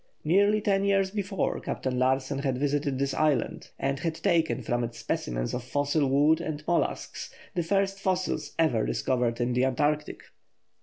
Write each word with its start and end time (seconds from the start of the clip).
Nearly 0.23 0.61
ten 0.61 0.83
years 0.83 1.11
before 1.11 1.59
Captain 1.59 1.99
Larsen 1.99 2.39
had 2.39 2.57
visited 2.57 2.97
this 2.97 3.13
island, 3.13 3.69
and 3.77 3.99
had 3.99 4.15
taken 4.15 4.63
from 4.63 4.83
it 4.83 4.95
specimens 4.95 5.53
of 5.53 5.63
fossil 5.63 6.07
wood 6.07 6.41
and 6.41 6.65
molluscs, 6.65 7.31
the 7.53 7.61
first 7.61 7.99
fossils 7.99 8.55
ever 8.57 8.83
discovered 8.83 9.39
in 9.39 9.53
the 9.53 9.63
Antarctic. 9.63 10.23